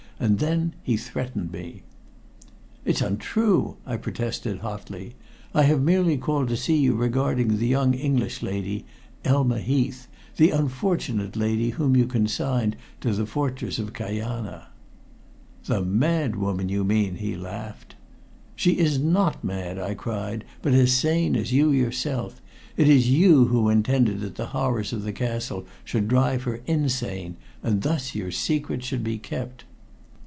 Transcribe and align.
"And 0.23 0.37
then 0.37 0.73
he 0.83 0.97
threatened 0.97 1.51
me." 1.51 1.81
"It's 2.85 3.01
untrue," 3.01 3.77
I 3.87 3.97
protested 3.97 4.59
hotly. 4.59 5.15
"I 5.51 5.63
have 5.63 5.81
merely 5.81 6.15
called 6.15 6.47
to 6.49 6.57
see 6.57 6.77
you 6.77 6.93
regarding 6.93 7.57
the 7.57 7.65
young 7.65 7.95
English 7.95 8.43
lady, 8.43 8.85
Elma 9.25 9.57
Heath 9.57 10.07
the 10.37 10.51
unfortunate 10.51 11.35
lady 11.35 11.71
whom 11.71 11.95
you 11.95 12.05
consigned 12.05 12.75
to 12.99 13.13
the 13.13 13.25
fortress 13.25 13.79
of 13.79 13.93
Kajana." 13.93 14.67
"The 15.65 15.81
mad 15.81 16.35
woman, 16.35 16.69
you 16.69 16.83
mean!" 16.83 17.15
he 17.15 17.35
laughed. 17.35 17.95
"She 18.55 18.73
is 18.73 18.99
not 18.99 19.43
mad," 19.43 19.79
I 19.79 19.95
cried, 19.95 20.45
"but 20.61 20.73
as 20.73 20.93
sane 20.93 21.35
as 21.35 21.51
you 21.51 21.71
yourself. 21.71 22.43
It 22.77 22.87
is 22.87 23.09
you 23.09 23.45
who 23.45 23.69
intended 23.69 24.19
that 24.19 24.35
the 24.35 24.45
horrors 24.53 24.93
of 24.93 25.01
the 25.01 25.13
castle 25.13 25.65
should 25.83 26.07
drive 26.07 26.43
her 26.43 26.61
insane, 26.67 27.37
and 27.63 27.81
thus 27.81 28.13
your 28.13 28.29
secret 28.29 28.83
should 28.83 29.03
be 29.03 29.17
kept!" 29.17 29.63